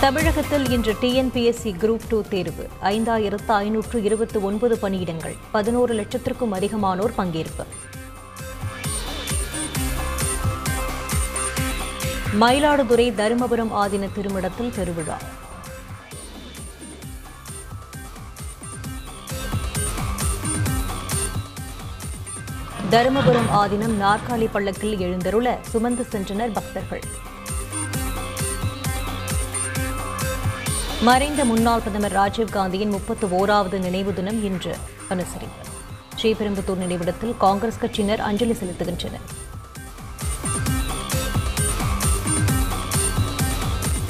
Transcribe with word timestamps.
தமிழகத்தில் 0.00 0.70
இன்று 0.70 0.92
TNPSC 1.00 1.72
group 1.80 2.06
two 2.08 2.22
தேர்வு. 2.22 2.68
ஐந்தாயிரத்து 2.82 3.48
ஐநூற்று 3.48 4.02
இருபத்தி 4.02 4.38
ஒன்பது 4.38 4.78
பணியிடங்கள். 4.82 5.36
பதினோரு 5.50 5.94
லட்சத்திற்கும் 5.94 6.52
அதிகமானோர் 6.52 7.12
பங்கேற்பு. 7.18 7.64
மயிலாடுதுறை 12.40 13.06
தருமபுரம் 13.12 13.72
ஆதீன 13.72 14.08
திருமிடத்தில் 14.16 14.72
பெருவிழா. 14.78 15.16
தருமபுரம் 22.90 23.50
ஆதீனம் 23.52 23.98
நாற்காலி 24.04 24.46
பள்ளக்கில் 24.54 24.98
எழுந்தருள 24.98 25.58
சுமந்து 25.62 26.06
சென்றனர் 26.10 26.52
பக்தர்கள். 26.52 27.27
மறைந்த 31.02 31.44
முன்னாள் 31.44 31.80
பிரதமர் 31.80 32.12
ராஜீவ்காந்தியின் 32.12 32.90
முப்பத்து 32.90 33.26
ஓராவது 33.26 33.78
நினைவு 33.78 34.14
தினம் 34.14 34.44
இன்று 34.44 34.76
அனுசரிப்பு. 35.10 35.62
ஸ்ரீபெரும்புத்தூர் 36.22 36.76
நினைவிடத்தில் 36.76 37.36
காங்கிரஸ் 37.36 37.78
கட்சியினர் 37.78 38.20
அஞ்சலி 38.20 38.52
செலுத்துகின்றனர். 38.52 39.20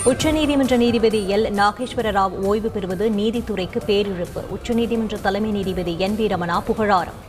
உச்சநீதிமன்ற 0.05 0.77
நீதிபதி 0.77 1.33
எல். 1.33 1.51
நாகேஸ்வர 1.51 2.13
ராவ் 2.13 2.31
ஓய்வு 2.31 2.71
பெறுவது 2.71 3.11
நீதித்துறைக்கு 3.11 3.81
பேரிழப்பு. 3.87 4.45
உச்சநீதிமன்ற 4.59 5.21
தலைமை 5.21 5.51
நீதிபதி 5.51 5.99
என். 5.99 6.17
வி. 6.17 6.21
ரமணா 6.21 6.61
புகழாரம். 6.61 7.27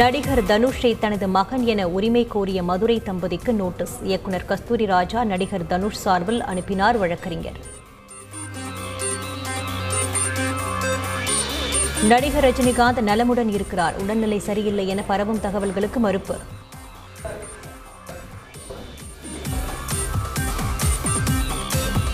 நடிகர் 0.00 0.42
தனுஷை 0.42 0.98
தனது 0.98 1.28
மகன் 1.28 1.66
என 1.66 1.88
உரிமை 1.88 2.26
கோரிய 2.26 2.62
மதுரை 2.62 3.00
தம்பதிக்கு 3.00 3.52
நோட்டீஸ். 3.52 3.98
இயக்குனர் 4.02 4.44
கஸ்தூரி 4.44 4.86
ராஜா 4.86 5.24
நடிகர் 5.24 5.66
தனுஷ் 5.66 5.98
சார்பில் 5.98 6.42
அனுப்பினார் 6.42 6.98
வழக்கறிஞர். 6.98 7.58
நடிகர் 12.04 12.44
ரஜினிகாந்த் 12.44 13.00
நலமுடன் 13.00 13.48
இருக்கிறார். 13.48 13.94
உடல்நிலை 13.94 14.38
சரியில்லை 14.38 14.88
என 14.88 15.02
பரவும் 15.02 15.40
தகவல்களுக்கு 15.42 15.96
மறுப்பு. 15.96 16.36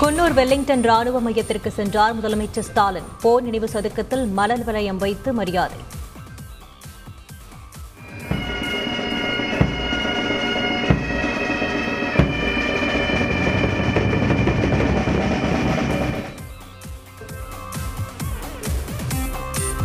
குன்னூர் 0.00 0.32
வெல்லிங்டன் 0.32 0.82
ராணுவ 0.82 1.20
மையத்திற்கு 1.20 1.70
சென்றார் 1.70 2.16
முதலமைச்சர் 2.20 2.68
ஸ்டாலின். 2.70 3.08
போர் 3.20 3.42
நினைவு 3.42 3.68
சதுக்கத்தில் 3.68 4.26
மலர் 4.32 4.64
வளையம் 4.64 4.96
வைத்து 4.96 5.32
மரியாதை. 5.32 5.96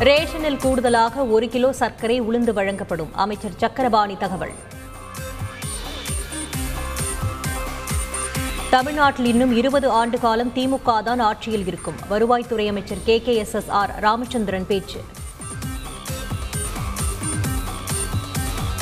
ரேஷனில் 0.04 0.58
கூடுதலாக 0.58 1.26
ஒரு 1.26 1.50
கிலோ 1.50 1.72
சர்க்கரை 1.72 2.22
உளுந்து 2.22 2.54
வழங்கப்படும். 2.54 3.16
அமைச்சர் 3.16 3.52
சக்கரபாணி 3.58 4.16
தகவல். 4.16 4.52
தமிழ்நாட்டில் 8.70 9.26
இன்னும் 9.26 9.58
இருபது 9.58 9.90
ஆண்டு 9.90 10.20
காலம் 10.20 10.52
திமுக 10.56 11.04
தான் 11.04 11.20
ஆட்சியில் 11.20 11.68
இருக்கும். 11.68 11.96
வருவாய்த்துறை 12.10 12.68
அமைச்சர் 12.68 12.98
K. 13.06 13.22
K. 13.22 13.36
S. 13.36 13.54
S. 13.54 13.70
R. 13.70 14.00
Ramachandran 14.00 14.68
பேச்சு. 14.68 15.04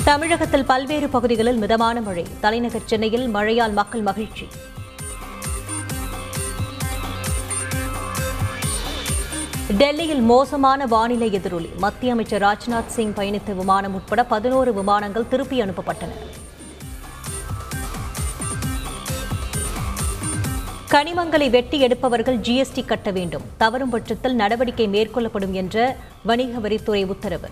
தமிழகத்தில் 0.04 0.66
பல்வேறு 0.66 1.10
பகுதிகளில் 1.10 1.58
மிதமான 1.58 2.02
மழை. 2.02 2.26
தலைநகர் 2.40 2.86
சென்னையில் 2.86 3.28
மழையால் 3.28 3.72
மக்கள் 3.72 4.02
மகிழ்ச்சி. 4.02 4.48
டெல்லியில் 9.78 10.22
மோசமான 10.22 10.86
வானிலை 10.86 11.32
எதிரொலி. 11.34 11.70
மத்திய 11.78 12.12
அமைச்சர் 12.12 12.42
ராஜ்நாத் 12.42 12.88
சிங் 12.88 13.14
பயணித்த 13.14 13.56
விமானம் 13.56 13.94
உட்பட 13.94 14.26
பதினோரு 14.26 14.74
விமானங்கள் 14.74 15.28
திருப்பி 15.28 15.62
அனுப்பப்பட்டன. 15.62 16.10
கனிமங்களை 20.92 21.50
வெட்டி 21.50 21.80
எடுப்பவர்கள் 21.80 22.38
ஜிஎஸ்டி 22.38 22.86
கட்ட 22.86 23.12
வேண்டும். 23.12 23.42
தவறும் 23.58 23.90
பட்சத்தில் 23.90 24.36
நடவடிக்கை 24.36 24.88
மேற்கொள்ளப்படும் 24.88 25.52
என்ற 25.52 25.98
வணிக 26.24 26.68
வரித்துறை 26.68 27.06
உத்தரவு. 27.06 27.50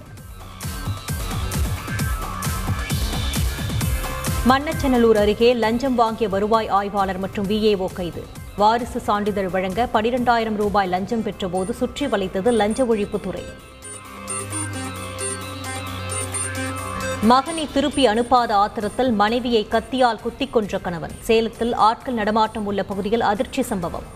மன்னச்சநல்லூர் 4.50 5.18
அருகே 5.18 5.54
லஞ்சம் 5.54 5.96
வாங்கிய 5.96 6.30
வருவாய் 6.30 6.68
ஆய்வாளர் 6.68 7.20
மற்றும் 7.20 7.48
விஏஓ 7.48 7.94
கைது. 7.94 8.39
வாரிசு 8.60 9.00
சான்றிதழ் 9.00 9.50
வழங்க 9.50 9.82
பனிரெண்டாயிரம் 9.94 10.56
ரூபாய் 10.56 10.88
லஞ்சம் 10.88 11.24
பெற்றபோது 11.24 11.70
சுற்றி 11.70 12.06
வளைத்தது 12.06 12.52
லஞ்ச 12.52 12.86
ஒழிப்புத்துறை 12.86 13.44
மகனை 17.22 17.68
திருப்பி 17.74 18.08
அனுப்பாத 18.08 18.52
ஆத்திரத்தில் 18.64 19.12
மனைவியை 19.12 19.68
கத்தியால் 19.72 20.22
குத்திக் 20.22 20.54
கொன்ற 20.54 20.78
கணவன். 20.78 21.16
சேலத்தில் 21.20 21.74
ஆட்கள் 21.74 22.14
நடமாட்டம் 22.14 22.66
உள்ள 22.66 22.84
பகுதியில் 22.84 23.28
அதிர்ச்சி 23.32 23.62
சம்பவம். 23.62 24.08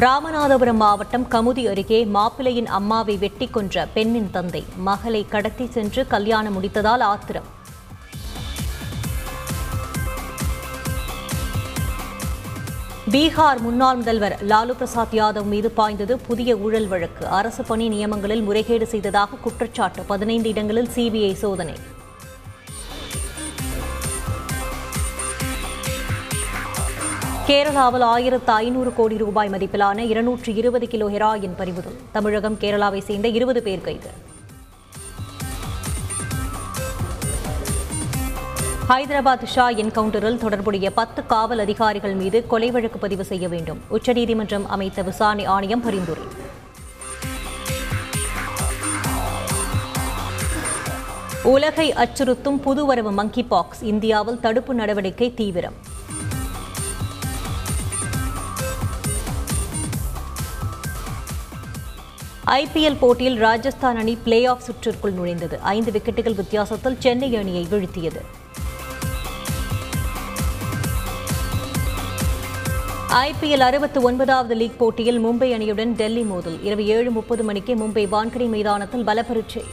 ராமநாதபுரம் 0.00 0.74
மாவட்டம் 0.74 1.26
கமுதி 1.30 1.68
அருகே 1.68 2.04
மாப்பிள்ளையின் 2.04 2.66
அம்மாவை 2.66 3.16
வெட்டி 3.16 3.46
கொன்ற 3.46 3.88
பெண்ணின் 3.94 4.30
தந்தை. 4.30 4.64
மகளை 4.76 5.26
கடத்தி 5.28 5.66
சென்று 5.66 6.06
கல்யாணம் 6.06 6.62
முடித்ததால் 6.62 7.00
ஆத்திரம். 7.00 7.42
பீகார் 13.10 13.60
முன்னாள் 13.60 13.96
முதல்வர் 13.96 14.38
லாலு 14.46 14.70
பிரசாத் 14.70 15.14
யாதவ் 15.14 15.44
மீது 15.44 15.70
பாய்ந்தது 15.70 16.18
புதிய 16.18 16.56
ஊழல் 16.56 16.88
வழக்கு. 16.88 17.26
அரசு 17.26 17.64
பணி 17.64 17.88
நியமங்களில் 17.88 18.42
முறைகேடு 18.42 18.86
செய்ததாக 18.86 19.36
குற்றச்சாட்டு. 19.36 20.02
பதினைந்து 20.02 20.48
இடங்களில் 20.48 20.88
சிபிஐ 20.94 21.32
சோதனை. 21.32 21.74
கேரளாவில் 27.48 28.02
ஆயிரத்து 28.02 28.52
ஐநூறு 28.52 28.92
கோடி 28.94 29.16
ரூபாய் 29.18 29.48
மதிப்பிலான 29.48 29.98
இருநூற்று 29.98 30.54
இருபது 30.54 30.86
கிலோ 30.88 31.08
ஹெராயின் 31.08 31.54
பறிமுதல். 31.56 31.96
தமிழகம் 32.12 32.56
கேரளாவை 32.60 32.98
சேர்ந்த 32.98 33.28
இருபது 33.28 33.62
பேர் 33.62 33.80
கைது. 33.80 34.10
ஹைதராபாத் 38.88 39.44
ஷா 39.44 39.70
என்கவுண்டரில் 39.70 40.38
தொடர்புடைய 40.38 40.90
பத்து 40.90 41.26
காவல் 41.26 41.58
அதிகாரிகள் 41.58 42.14
மீது 42.14 42.46
கொலை 42.46 42.70
வழக்கு 42.70 42.98
பதிவு 42.98 43.24
செய்ய 43.24 43.48
வேண்டும். 43.48 43.80
உச்சநீதிமன்றம் 43.88 44.68
அமைத்த 44.68 45.02
விசாரணை 45.02 45.44
ஆணையம் 45.44 45.82
பரிந்துரை. 45.82 46.22
உலகை 51.42 51.92
அச்சுறுத்தும் 51.92 52.62
புதுவரவு 52.64 53.10
மங்கி 53.10 53.42
பாக்ஸ் 53.42 53.82
இந்தியாவில் 53.82 54.40
தடுப்பு 54.40 54.74
நடவடிக்கை 54.74 55.34
தீவிரம். 55.34 55.94
ஐபிஎல் 62.50 62.96
போட்டியில் 63.00 63.36
ராஜஸ்தான் 63.36 63.96
அணி 63.96 64.18
பிளே 64.24 64.44
ஆஃப் 64.44 64.62
சுற்றிற்குள் 64.66 65.12
நுழைந்தது. 65.12 65.58
ஐந்து 65.60 65.90
விக்கெட்டுகள் 65.90 66.34
வித்தியாசத்தில் 66.34 66.96
சென்னை 66.98 67.36
அணியை 67.36 67.66
வீழ்த்தியது. 67.70 68.20
ஐபிஎல் 73.10 73.58
அறுபத்தி 73.58 74.00
ஒன்பதாவது 74.00 74.54
லீக் 74.54 74.78
போட்டியில் 74.78 75.26
மும்பை 75.26 75.52
அணியுடன் 75.56 75.94
டெல்லி 75.94 76.22
மோதல். 76.22 76.62
இரவு 76.62 76.86
ஏழு 76.86 77.10
முப்பது 77.10 77.42
மணிக்கு 77.42 77.74
மும்பை 77.74 78.06
வான்கடை 78.08 78.48
மைதானத்தில் 78.48 79.06
பலப்பரீட்சை. 79.06 79.64